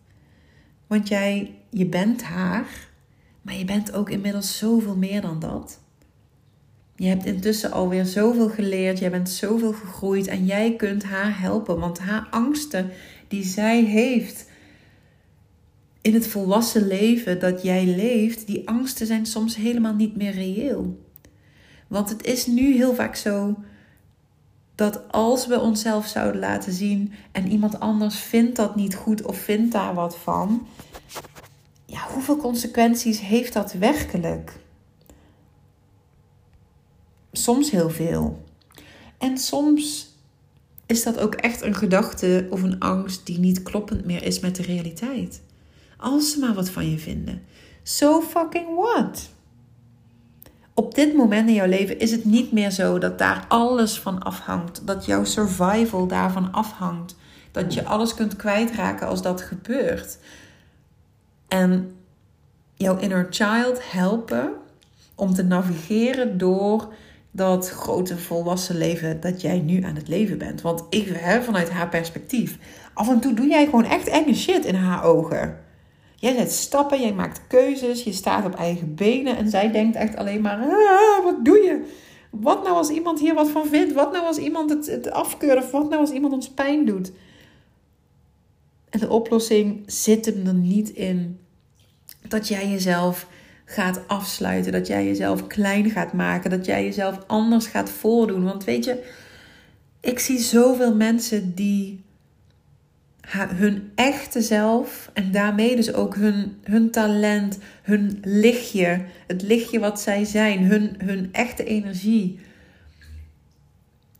[0.88, 2.68] Want jij, je bent haar,
[3.42, 5.84] maar je bent ook inmiddels zoveel meer dan dat.
[6.96, 11.80] Je hebt intussen alweer zoveel geleerd, jij bent zoveel gegroeid en jij kunt haar helpen.
[11.80, 12.92] Want haar angsten
[13.28, 14.50] die zij heeft
[16.02, 21.04] in het volwassen leven dat jij leeft, die angsten zijn soms helemaal niet meer reëel.
[21.88, 23.56] Want het is nu heel vaak zo
[24.76, 29.38] dat als we onszelf zouden laten zien en iemand anders vindt dat niet goed of
[29.38, 30.68] vindt daar wat van,
[31.86, 34.64] ja, hoeveel consequenties heeft dat werkelijk?
[37.38, 38.44] Soms heel veel.
[39.18, 40.14] En soms
[40.86, 44.56] is dat ook echt een gedachte of een angst die niet kloppend meer is met
[44.56, 45.42] de realiteit.
[45.98, 47.42] Als ze maar wat van je vinden.
[47.84, 49.34] So fucking what?
[50.76, 54.24] op dit moment in jouw leven is het niet meer zo dat daar alles van
[54.24, 54.88] afhangt.
[54.88, 57.16] Dat jouw survival daarvan afhangt.
[57.52, 60.18] Dat je alles kunt kwijtraken als dat gebeurt.
[61.48, 61.96] En
[62.74, 64.52] jouw inner child helpen
[65.16, 66.94] om te navigeren door
[67.36, 70.62] dat grote volwassen leven dat jij nu aan het leven bent.
[70.62, 72.58] Want even hè, vanuit haar perspectief.
[72.94, 75.60] Af en toe doe jij gewoon echt enge shit in haar ogen.
[76.16, 80.16] Jij zet stappen, jij maakt keuzes, je staat op eigen benen en zij denkt echt
[80.16, 81.86] alleen maar: ah, wat doe je?
[82.30, 83.94] Wat nou als iemand hier wat van vindt?
[83.94, 85.64] Wat nou als iemand het, het afkeurt?
[85.64, 87.12] Of wat nou als iemand ons pijn doet?
[88.90, 91.40] En de oplossing zit hem er niet in
[92.28, 93.28] dat jij jezelf
[93.66, 98.44] gaat afsluiten, dat jij jezelf klein gaat maken, dat jij jezelf anders gaat voordoen.
[98.44, 99.04] Want weet je,
[100.02, 102.04] ik zie zoveel mensen die
[103.32, 110.02] hun echte zelf en daarmee dus ook hun, hun talent, hun lichtje, het lichtje wat
[110.02, 112.40] zij zijn, hun, hun echte energie.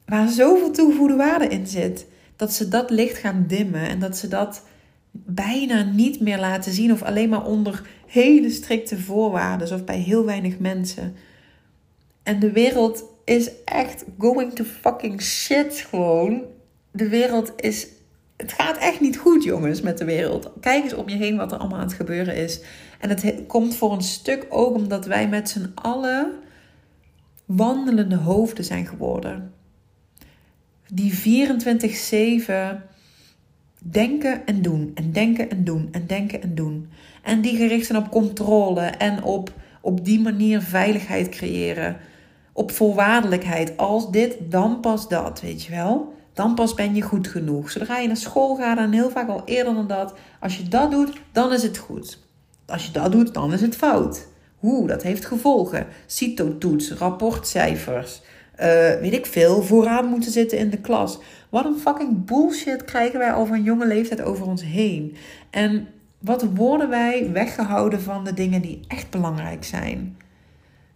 [0.06, 2.06] Waar zoveel toegevoegde waarde in zit,
[2.36, 4.64] dat ze dat licht gaan dimmen en dat ze dat
[5.12, 10.26] bijna niet meer laten zien of alleen maar onder hele strikte voorwaarden of bij heel
[10.26, 11.16] weinig mensen.
[12.24, 16.42] En de wereld is echt going to fucking shit gewoon.
[16.92, 17.88] De wereld is
[18.38, 20.52] het gaat echt niet goed, jongens, met de wereld.
[20.60, 22.62] Kijk eens om je heen wat er allemaal aan het gebeuren is.
[23.00, 26.32] En het komt voor een stuk ook omdat wij met z'n allen
[27.46, 29.54] wandelende hoofden zijn geworden.
[30.88, 32.95] Die 24-7
[33.92, 36.90] denken en doen, en denken en doen, en denken en doen.
[37.24, 41.98] En die gericht zijn op controle en op, op die manier veiligheid creëren.
[42.54, 43.78] Op voorwaardelijkheid.
[43.78, 47.72] Als dit, dan pas dat, weet je wel dan pas ben je goed genoeg.
[47.72, 50.92] Zodra je naar school gaat, en heel vaak al eerder dan dat, als je dat
[50.92, 52.20] doet, dan is het goed.
[52.66, 54.28] Als je dat doet, dan is het fout.
[54.60, 55.88] Hoe, dat heeft gevolgen.
[56.06, 58.22] CITO-toets, rapportcijfers,
[58.60, 58.66] uh,
[59.02, 61.20] weet ik veel, vooraan moeten zitten in de klas.
[61.50, 65.16] Wat een fucking bullshit krijgen wij al van jonge leeftijd over ons heen.
[65.50, 65.88] En
[66.20, 70.18] wat worden wij weggehouden van de dingen die echt belangrijk zijn?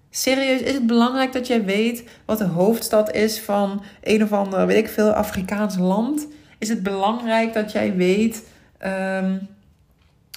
[0.09, 4.67] Serieus, is het belangrijk dat jij weet wat de hoofdstad is van een of ander,
[4.67, 6.27] weet ik veel, Afrikaans land?
[6.57, 8.43] Is het belangrijk dat jij weet
[8.77, 9.37] ehm,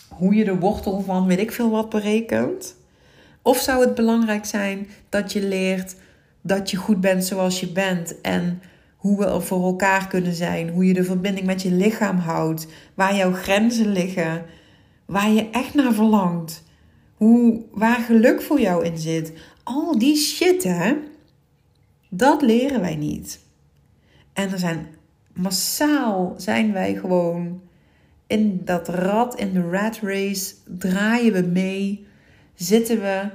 [0.09, 2.77] hoe je de wortel van weet ik veel wat berekent?
[3.43, 5.95] Of zou het belangrijk zijn dat je leert
[6.43, 8.63] dat je goed bent zoals je bent en
[8.97, 12.67] hoe we er voor elkaar kunnen zijn, hoe je de verbinding met je lichaam houdt,
[12.95, 14.45] waar jouw grenzen liggen,
[15.07, 16.63] waar je echt naar verlangt,
[17.15, 19.33] hoe, waar geluk voor jou in zit?
[19.63, 20.95] al die shit, hè,
[22.09, 23.41] dat leren wij niet.
[24.33, 24.87] En er zijn
[25.33, 27.61] massaal zijn wij gewoon
[28.27, 32.07] in dat rad, in de rat race, draaien we mee,
[32.55, 33.31] zitten we,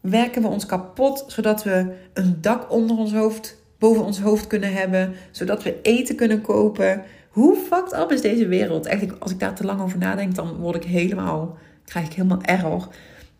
[0.00, 4.72] werken we ons kapot, zodat we een dak onder ons hoofd, boven ons hoofd kunnen
[4.72, 7.02] hebben, zodat we eten kunnen kopen.
[7.28, 8.86] Hoe fucked up is deze wereld?
[8.86, 12.42] Echt, als ik daar te lang over nadenk, dan word ik helemaal, krijg ik helemaal
[12.42, 12.88] error.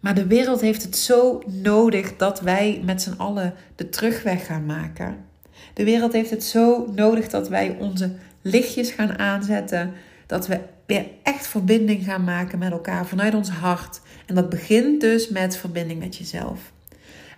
[0.01, 4.66] Maar de wereld heeft het zo nodig dat wij met z'n allen de terugweg gaan
[4.66, 5.16] maken.
[5.75, 8.11] De wereld heeft het zo nodig dat wij onze
[8.42, 9.92] lichtjes gaan aanzetten.
[10.27, 14.01] Dat we weer echt verbinding gaan maken met elkaar vanuit ons hart.
[14.27, 16.72] En dat begint dus met verbinding met jezelf.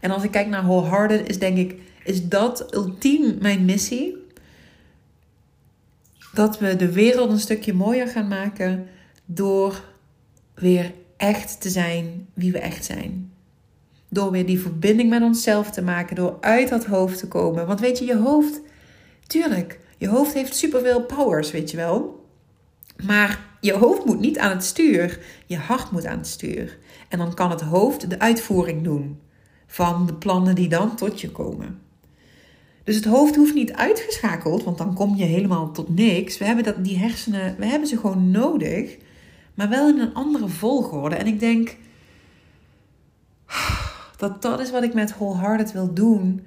[0.01, 4.17] En als ik kijk naar Wholehearted, is denk ik, is dat ultiem mijn missie.
[6.35, 8.87] Dat we de wereld een stukje mooier gaan maken
[9.25, 9.85] door
[10.55, 13.33] weer echt te zijn wie we echt zijn.
[14.09, 17.67] Door weer die verbinding met onszelf te maken, door uit dat hoofd te komen.
[17.67, 18.61] Want weet je, je hoofd,
[19.27, 22.20] tuurlijk, je hoofd heeft superveel powers, weet je wel.
[23.07, 26.79] Maar je hoofd moet niet aan het stuur, je hart moet aan het stuur.
[27.09, 29.21] En dan kan het hoofd de uitvoering doen
[29.67, 31.79] van de plannen die dan tot je komen.
[32.85, 36.39] Dus het hoofd hoeft niet uitgeschakeld, want dan kom je helemaal tot niks.
[36.39, 38.97] We hebben dat, die hersenen, we hebben ze gewoon nodig
[39.61, 41.17] maar wel in een andere volgorde.
[41.17, 41.77] En ik denk
[44.17, 46.47] dat dat is wat ik met Wholehearted wil doen.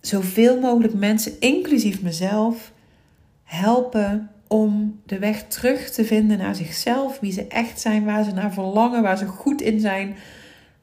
[0.00, 2.72] Zoveel mogelijk mensen, inclusief mezelf,
[3.48, 8.32] helpen om de weg terug te vinden naar zichzelf, wie ze echt zijn, waar ze
[8.32, 10.16] naar verlangen, waar ze goed in zijn.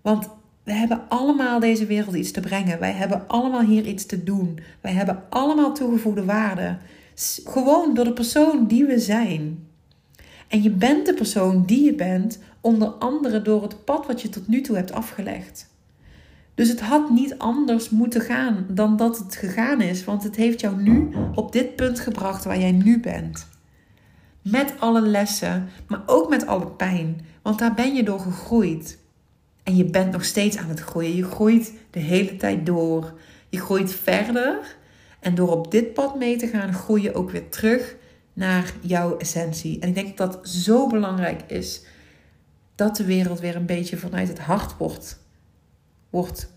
[0.02, 0.30] Want
[0.64, 2.80] we hebben allemaal deze wereld iets te brengen.
[2.80, 4.60] Wij hebben allemaal hier iets te doen.
[4.82, 6.78] Wij hebben allemaal toegevoegde waarde.
[7.46, 9.68] Gewoon door de persoon die we zijn.
[10.48, 14.30] En je bent de persoon die je bent, onder andere door het pad wat je
[14.30, 15.70] tot nu toe hebt afgelegd.
[16.56, 20.60] Dus het had niet anders moeten gaan dan dat het gegaan is, want het heeft
[20.60, 23.48] jou nu op dit punt gebracht waar jij nu bent.
[24.42, 28.98] Met alle lessen, maar ook met alle pijn, want daar ben je door gegroeid.
[29.64, 31.16] En je bent nog steeds aan het groeien.
[31.16, 33.14] Je groeit de hele tijd door.
[33.50, 34.78] Je groeit verder.
[35.20, 37.96] En door op dit pad mee te gaan, groei je ook weer terug
[38.34, 39.80] naar jouw essentie.
[39.80, 41.86] En ik denk dat dat zo belangrijk is
[42.76, 45.25] dat de wereld weer een beetje vanuit het hart wordt,
[46.16, 46.52] wordt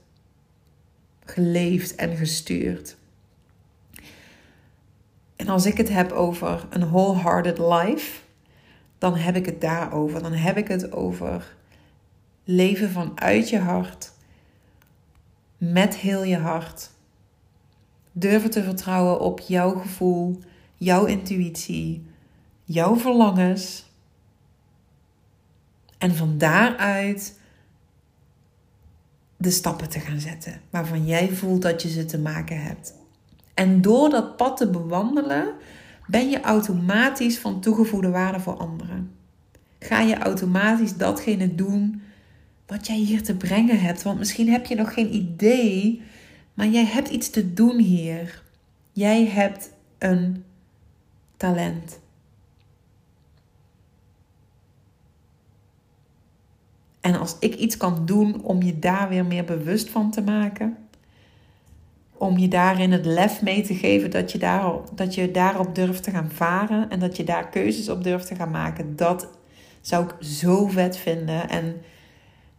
[1.25, 2.97] geleefd en gestuurd.
[5.37, 8.21] En als ik het heb over een wholehearted life,
[8.99, 10.23] dan heb ik het daarover.
[10.23, 11.57] Dan heb ik het over
[12.44, 14.12] leven vanuit je hart,
[15.57, 16.90] met heel je hart.
[18.12, 20.38] Durven te vertrouwen op jouw gevoel,
[20.77, 22.07] jouw intuïtie,
[22.64, 23.87] jouw verlangens.
[25.99, 27.38] En van daaruit
[29.38, 32.94] de stappen te gaan zetten waarvan jij voelt dat je ze te maken hebt.
[33.55, 35.55] En door dat pad te bewandelen,
[36.07, 39.11] ben je automatisch van toegevoegde waarde voor anderen.
[39.79, 42.03] Ga je automatisch datgene doen
[42.66, 44.03] wat jij hier te brengen hebt.
[44.03, 46.03] Want misschien heb je nog geen idee,
[46.55, 48.42] maar jij hebt iets te doen hier.
[48.92, 50.44] Jij hebt een
[51.37, 51.98] talent.
[57.09, 60.77] En als ik iets kan doen om je daar weer meer bewust van te maken,
[62.12, 66.03] om je daarin het lef mee te geven dat je, daarop, dat je daarop durft
[66.03, 69.29] te gaan varen en dat je daar keuzes op durft te gaan maken, dat
[69.81, 71.49] zou ik zo vet vinden.
[71.49, 71.77] En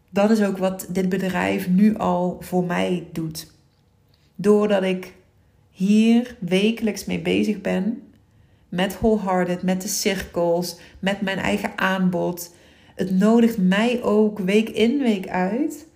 [0.09, 3.51] dat is ook wat dit bedrijf nu al voor mij doet.
[4.35, 5.13] Doordat ik
[5.71, 8.01] hier wekelijks mee bezig ben,
[8.69, 12.57] met Wholehearted, met de cirkels, met mijn eigen aanbod.
[12.99, 15.87] Het nodigt mij ook week in, week uit,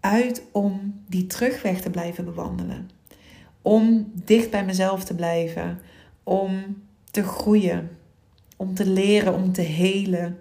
[0.00, 2.90] uit om die terugweg te blijven bewandelen.
[3.62, 5.80] Om dicht bij mezelf te blijven,
[6.22, 7.90] om te groeien,
[8.56, 10.38] om te leren, om te helen.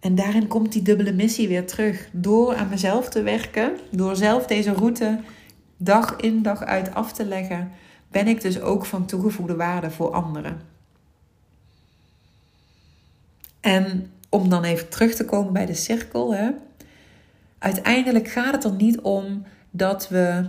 [0.00, 2.08] En daarin komt die dubbele missie weer terug.
[2.12, 5.20] Door aan mezelf te werken, door zelf deze route
[5.76, 7.70] dag in dag uit af te leggen,
[8.08, 10.60] ben ik dus ook van toegevoegde waarde voor anderen.
[13.60, 16.34] En om dan even terug te komen bij de cirkel.
[16.34, 16.50] Hè.
[17.58, 20.44] Uiteindelijk gaat het er niet om dat we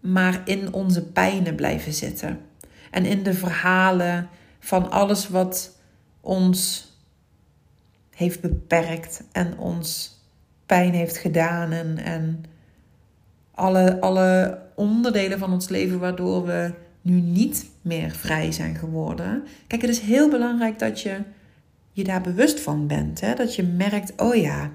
[0.00, 2.40] maar in onze pijnen blijven zitten.
[2.90, 4.28] En in de verhalen
[4.60, 5.78] van alles wat
[6.20, 6.90] ons
[8.10, 10.20] heeft beperkt en ons
[10.66, 11.72] pijn heeft gedaan.
[11.72, 12.44] En, en
[13.54, 19.44] alle, alle onderdelen van ons leven waardoor we nu niet meer vrij zijn geworden.
[19.66, 21.18] Kijk, het is heel belangrijk dat je
[21.92, 23.20] je daar bewust van bent.
[23.20, 23.34] Hè?
[23.34, 24.70] Dat je merkt, oh ja,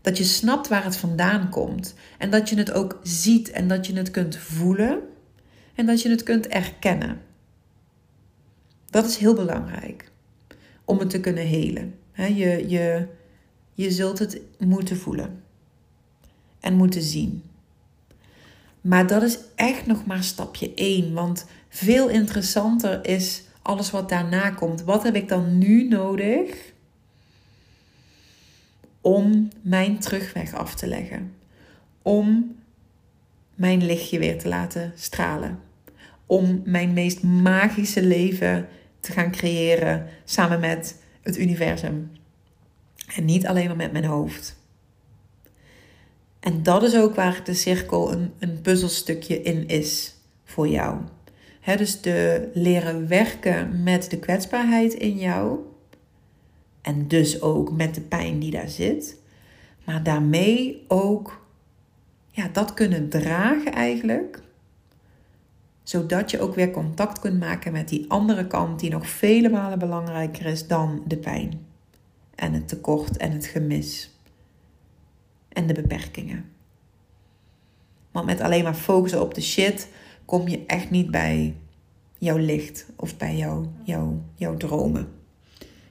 [0.00, 1.94] dat je snapt waar het vandaan komt.
[2.18, 5.00] En dat je het ook ziet en dat je het kunt voelen.
[5.74, 7.20] En dat je het kunt erkennen.
[8.90, 10.10] Dat is heel belangrijk
[10.84, 11.94] om het te kunnen helen.
[12.14, 13.06] Je, je,
[13.74, 15.42] je zult het moeten voelen
[16.60, 17.42] en moeten zien.
[18.80, 21.12] Maar dat is echt nog maar stapje 1.
[21.12, 24.82] Want veel interessanter is alles wat daarna komt.
[24.82, 26.72] Wat heb ik dan nu nodig
[29.00, 31.34] om mijn terugweg af te leggen?
[32.02, 32.56] Om
[33.54, 35.58] mijn lichtje weer te laten stralen.
[36.26, 38.68] Om mijn meest magische leven
[39.00, 42.10] te gaan creëren samen met het universum.
[43.14, 44.60] En niet alleen maar met mijn hoofd.
[46.40, 51.00] En dat is ook waar de cirkel een, een puzzelstukje in is voor jou.
[51.64, 55.58] Dus de leren werken met de kwetsbaarheid in jou.
[56.80, 59.20] En dus ook met de pijn die daar zit.
[59.84, 61.46] Maar daarmee ook
[62.30, 64.42] ja, dat kunnen dragen eigenlijk.
[65.82, 69.78] Zodat je ook weer contact kunt maken met die andere kant die nog vele malen
[69.78, 71.66] belangrijker is dan de pijn.
[72.34, 74.10] En het tekort en het gemis
[75.48, 76.50] en de beperkingen.
[78.10, 79.88] Want met alleen maar focussen op de shit
[80.32, 81.56] kom je echt niet bij
[82.18, 85.08] jouw licht of bij jouw, jouw, jouw dromen.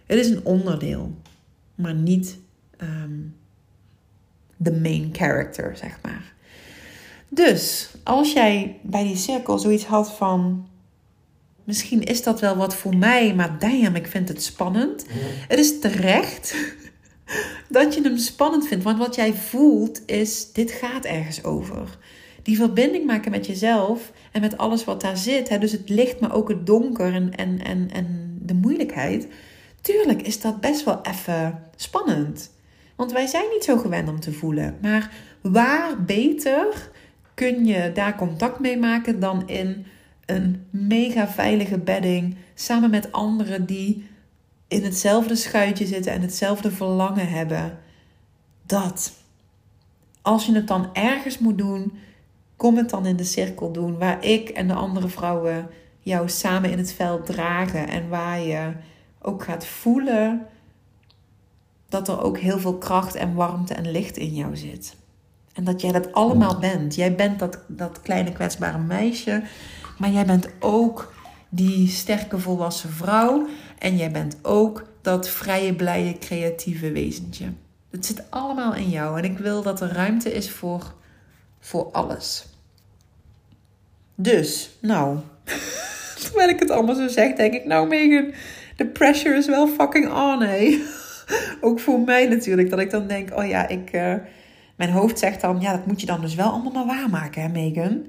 [0.05, 1.15] Het is een onderdeel,
[1.75, 2.37] maar niet
[2.77, 3.35] um,
[4.57, 6.33] de main character, zeg maar.
[7.29, 10.67] Dus als jij bij die cirkel zoiets had van.
[11.63, 15.05] Misschien is dat wel wat voor mij, maar damn, ik vind het spannend.
[15.47, 16.55] Het is terecht
[17.69, 18.83] dat je hem spannend vindt.
[18.83, 21.97] Want wat jij voelt is, dit gaat ergens over.
[22.43, 25.49] Die verbinding maken met jezelf en met alles wat daar zit.
[25.49, 25.57] Hè?
[25.57, 29.27] Dus het licht, maar ook het donker en, en, en, en de moeilijkheid.
[29.81, 32.51] Tuurlijk is dat best wel even spannend.
[32.95, 34.77] Want wij zijn niet zo gewend om te voelen.
[34.81, 36.89] Maar waar beter
[37.33, 39.85] kun je daar contact mee maken dan in
[40.25, 44.09] een mega veilige bedding samen met anderen die
[44.67, 47.79] in hetzelfde schuitje zitten en hetzelfde verlangen hebben.
[48.65, 49.13] Dat.
[50.21, 51.93] Als je het dan ergens moet doen,
[52.61, 55.69] kom het dan in de cirkel doen waar ik en de andere vrouwen
[55.99, 58.71] jou samen in het veld dragen en waar je
[59.21, 60.45] ook gaat voelen
[61.89, 64.95] dat er ook heel veel kracht en warmte en licht in jou zit.
[65.53, 66.95] En dat jij dat allemaal bent.
[66.95, 69.43] Jij bent dat, dat kleine kwetsbare meisje,
[69.97, 71.13] maar jij bent ook
[71.49, 73.47] die sterke volwassen vrouw
[73.77, 77.53] en jij bent ook dat vrije, blije, creatieve wezentje.
[77.89, 80.93] Het zit allemaal in jou en ik wil dat er ruimte is voor,
[81.59, 82.49] voor alles.
[84.21, 85.17] Dus, nou,
[86.23, 88.33] terwijl ik het allemaal zo zeg, denk ik, nou Megan,
[88.75, 90.79] de pressure is wel fucking on, hé.
[91.61, 94.15] Ook voor mij natuurlijk, dat ik dan denk, oh ja, ik, uh,
[94.75, 97.47] mijn hoofd zegt dan, ja, dat moet je dan dus wel allemaal maar waarmaken, hè,
[97.47, 98.05] Megan.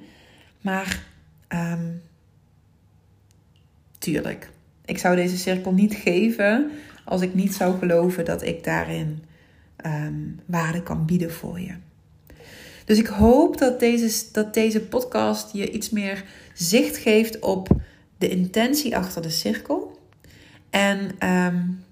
[0.60, 1.06] Maar
[1.48, 2.02] um,
[4.02, 4.50] Tuurlijk.
[4.84, 6.70] Ik zou deze cirkel niet geven
[7.04, 9.24] als ik niet zou geloven dat ik daarin
[9.76, 10.14] ehm,
[10.46, 11.74] waarde kan bieden voor je.
[12.84, 16.24] Dus ik hoop dat deze, dat deze podcast je iets meer
[16.54, 17.68] zicht geeft op
[18.18, 19.98] de intentie achter de cirkel.
[20.70, 21.84] En um,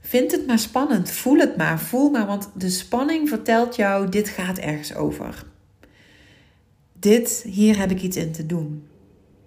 [0.00, 1.10] vind het maar spannend.
[1.10, 1.80] Voel het maar.
[1.80, 2.26] Voel maar.
[2.26, 5.44] Want de spanning vertelt jou: dit gaat ergens over.
[6.92, 8.86] Dit, hier heb ik iets in te doen.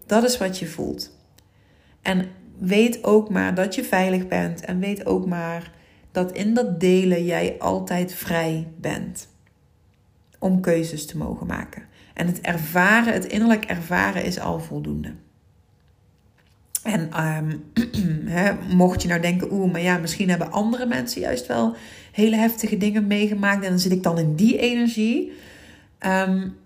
[0.05, 1.11] Dat is wat je voelt.
[2.01, 4.61] En weet ook maar dat je veilig bent.
[4.61, 5.71] En weet ook maar
[6.11, 9.27] dat in dat delen jij altijd vrij bent.
[10.39, 11.83] Om keuzes te mogen maken.
[12.13, 15.13] En het ervaren, het innerlijk ervaren is al voldoende.
[16.83, 21.75] En um, mocht je nou denken, oeh, maar ja, misschien hebben andere mensen juist wel
[22.11, 23.63] hele heftige dingen meegemaakt.
[23.63, 25.31] En dan zit ik dan in die energie.
[26.05, 26.57] Um,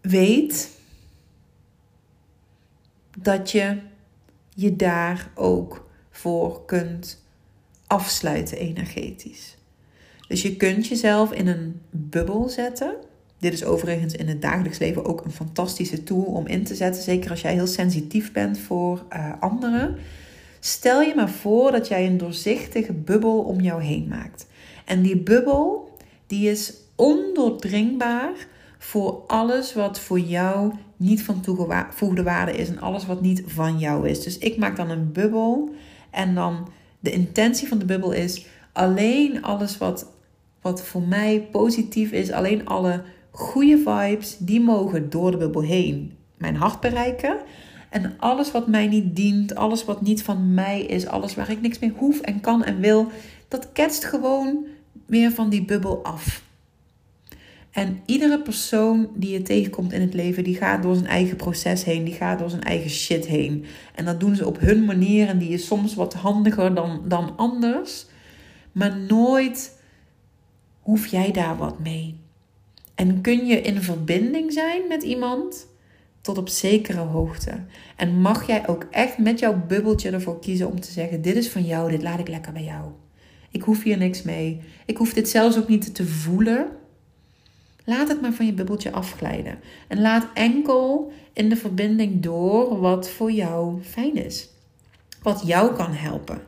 [0.00, 0.70] weet
[3.18, 3.78] dat je
[4.54, 7.24] je daar ook voor kunt
[7.86, 9.56] afsluiten energetisch.
[10.28, 12.94] Dus je kunt jezelf in een bubbel zetten.
[13.38, 17.02] Dit is overigens in het dagelijks leven ook een fantastische tool om in te zetten.
[17.02, 19.96] Zeker als jij heel sensitief bent voor uh, anderen.
[20.60, 24.46] Stel je maar voor dat jij een doorzichtige bubbel om jou heen maakt.
[24.84, 25.96] En die bubbel
[26.26, 28.32] die is ondoordringbaar
[28.78, 33.78] voor alles wat voor jou niet van toegevoegde waarde is en alles wat niet van
[33.78, 34.22] jou is.
[34.22, 35.74] Dus ik maak dan een bubbel
[36.10, 36.68] en dan
[37.00, 40.12] de intentie van de bubbel is alleen alles wat,
[40.66, 46.12] wat voor mij positief is, alleen alle goede vibes, die mogen door de bubbel heen
[46.38, 47.36] mijn hart bereiken.
[47.90, 51.60] En alles wat mij niet dient, alles wat niet van mij is, alles waar ik
[51.60, 53.06] niks mee hoef en kan en wil,
[53.48, 54.66] dat ketst gewoon
[55.06, 56.42] weer van die bubbel af.
[57.70, 61.84] En iedere persoon die je tegenkomt in het leven, die gaat door zijn eigen proces
[61.84, 63.64] heen, die gaat door zijn eigen shit heen.
[63.94, 67.36] En dat doen ze op hun manier en die is soms wat handiger dan, dan
[67.36, 68.06] anders.
[68.72, 69.75] Maar nooit
[70.86, 72.20] hoef jij daar wat mee.
[72.94, 75.66] En kun je in verbinding zijn met iemand
[76.20, 77.64] tot op zekere hoogte.
[77.96, 81.48] En mag jij ook echt met jouw bubbeltje ervoor kiezen om te zeggen: Dit is
[81.48, 82.90] van jou, dit laat ik lekker bij jou.
[83.50, 84.60] Ik hoef hier niks mee.
[84.84, 86.68] Ik hoef dit zelfs ook niet te voelen.
[87.84, 89.58] Laat het maar van je bubbeltje afglijden.
[89.88, 94.48] En laat enkel in de verbinding door wat voor jou fijn is.
[95.22, 96.40] Wat jou kan helpen.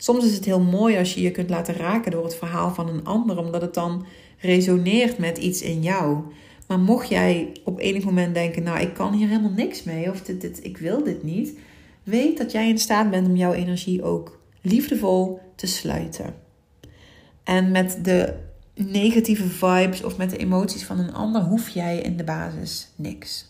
[0.00, 2.88] Soms is het heel mooi als je je kunt laten raken door het verhaal van
[2.88, 4.06] een ander, omdat het dan
[4.38, 6.22] resoneert met iets in jou.
[6.66, 10.22] Maar mocht jij op enig moment denken, nou ik kan hier helemaal niks mee, of
[10.22, 11.58] dit, ik wil dit niet,
[12.02, 16.34] weet dat jij in staat bent om jouw energie ook liefdevol te sluiten.
[17.44, 18.34] En met de
[18.74, 23.47] negatieve vibes of met de emoties van een ander hoef jij in de basis niks.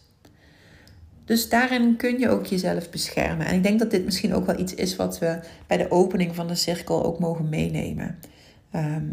[1.28, 3.46] Dus daarin kun je ook jezelf beschermen.
[3.46, 6.34] En ik denk dat dit misschien ook wel iets is wat we bij de opening
[6.34, 8.18] van de cirkel ook mogen meenemen.
[8.70, 9.06] Ehm,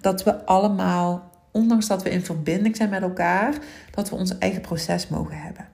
[0.00, 3.58] dat we allemaal, ondanks dat we in verbinding zijn met elkaar,
[3.90, 5.68] dat we ons eigen proces mogen hebben.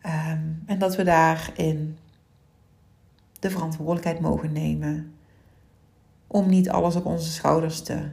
[0.00, 1.98] Ehm, en dat we daarin
[3.38, 5.12] de verantwoordelijkheid mogen nemen
[6.26, 8.08] om niet alles op onze schouders te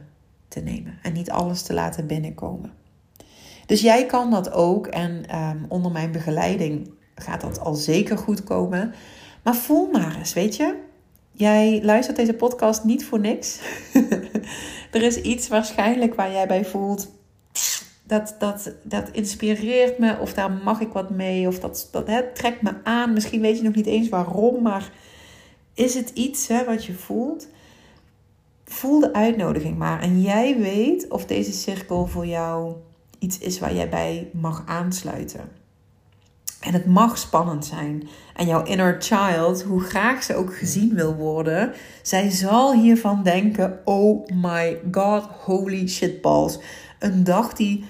[0.48, 2.72] te nemen en niet alles te laten binnenkomen.
[3.66, 8.44] Dus jij kan dat ook en ehm, onder mijn begeleiding gaat dat al zeker goed
[8.44, 8.94] komen.
[9.42, 10.74] Maar voel maar eens, weet je,
[11.30, 13.60] jij luistert deze podcast niet voor niks.
[14.92, 17.12] er is iets waarschijnlijk waar jij bij voelt.
[18.06, 22.22] Dat, dat, dat inspireert me, of daar mag ik wat mee, of dat, dat hè,
[22.32, 23.12] trekt me aan.
[23.12, 24.92] Misschien weet je nog niet eens waarom, maar
[25.74, 27.48] is het iets hè, wat je voelt?
[28.64, 30.00] voel de uitnodiging maar.
[30.00, 32.74] En jij weet of deze cirkel voor jou
[33.24, 35.48] iets is waar jij bij mag aansluiten.
[36.60, 38.08] En het mag spannend zijn.
[38.34, 41.72] En jouw inner child, hoe graag ze ook gezien wil worden,
[42.02, 46.58] zij zal hiervan denken: oh my god, holy shitballs.
[46.98, 47.84] Een dag die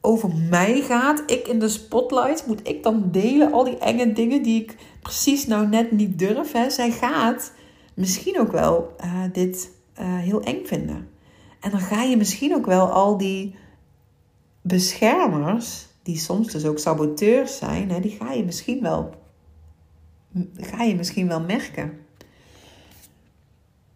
[0.00, 4.42] over mij gaat, ik in de spotlight, moet ik dan delen al die enge dingen
[4.42, 6.52] die ik precies nou net niet durf.
[6.52, 6.70] Hè?
[6.70, 7.52] Zij gaat
[7.94, 9.70] misschien ook wel uh, dit
[10.00, 11.08] uh, heel eng vinden.
[11.60, 13.54] En dan ga je misschien ook wel al die
[14.60, 19.14] beschermers, die soms dus ook saboteurs zijn, hè, die ga je misschien wel,
[20.56, 21.98] ga je misschien wel merken.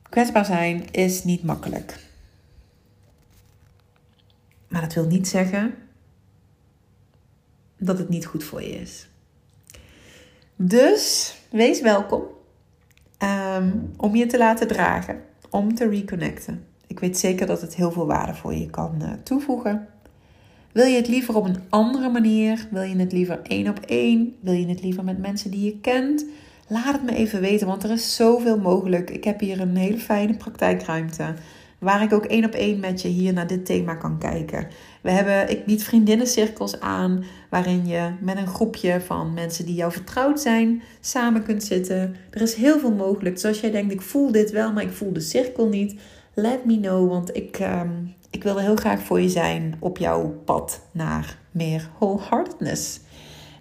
[0.02, 2.02] Kwetsbaar zijn is niet makkelijk.
[4.68, 5.74] Maar dat wil niet zeggen
[7.78, 9.08] dat het niet goed voor je is.
[10.56, 12.22] Dus wees welkom
[13.18, 16.66] um, om je te laten dragen om te reconnecten.
[16.86, 19.88] Ik weet zeker dat het heel veel waarde voor je kan uh, toevoegen.
[20.74, 22.68] Wil je het liever op een andere manier?
[22.70, 24.36] Wil je het liever één op één?
[24.40, 26.24] Wil je het liever met mensen die je kent?
[26.68, 29.10] Laat het me even weten, want er is zoveel mogelijk.
[29.10, 31.34] Ik heb hier een hele fijne praktijkruimte.
[31.78, 34.66] Waar ik ook één op één met je hier naar dit thema kan kijken.
[35.00, 37.24] We hebben, ik bied vriendinnencirkels aan.
[37.50, 42.16] Waarin je met een groepje van mensen die jou vertrouwd zijn samen kunt zitten.
[42.30, 43.34] Er is heel veel mogelijk.
[43.34, 45.94] Dus als jij denkt, ik voel dit wel, maar ik voel de cirkel niet.
[46.34, 50.34] Let me know, want ik, um, ik wil heel graag voor je zijn op jouw
[50.44, 53.00] pad naar meer wholeheartedness.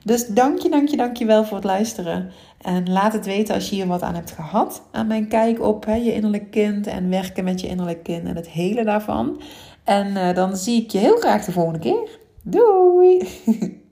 [0.03, 2.32] Dus dank je, dank je, dank je wel voor het luisteren.
[2.61, 4.82] En laat het weten als je hier wat aan hebt gehad.
[4.91, 8.36] Aan mijn kijk op hè, je innerlijk kind en werken met je innerlijk kind en
[8.36, 9.41] het hele daarvan.
[9.84, 12.19] En uh, dan zie ik je heel graag de volgende keer.
[12.41, 13.28] Doei!